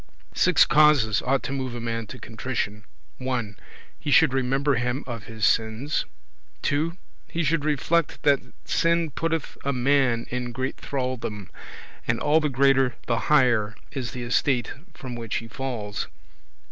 Six 0.33 0.65
causes 0.65 1.21
ought 1.21 1.43
to 1.43 1.51
move 1.51 1.75
a 1.75 1.79
man 1.79 2.07
to 2.07 2.17
contrition: 2.17 2.85
1. 3.19 3.55
He 3.99 4.09
should 4.09 4.33
remember 4.33 4.73
him 4.73 5.03
of 5.05 5.25
his 5.25 5.45
sins; 5.45 6.05
2. 6.63 6.97
He 7.27 7.43
should 7.43 7.63
reflect 7.63 8.23
that 8.23 8.39
sin 8.65 9.11
putteth 9.11 9.59
a 9.63 9.71
man 9.71 10.25
in 10.31 10.53
great 10.53 10.77
thraldom, 10.77 11.51
and 12.07 12.19
all 12.19 12.39
the 12.39 12.49
greater 12.49 12.95
the 13.05 13.19
higher 13.29 13.75
is 13.91 14.09
the 14.09 14.23
estate 14.23 14.71
from 14.95 15.13
which 15.15 15.35
he 15.35 15.47
falls; 15.47 16.05
3. 16.05 16.11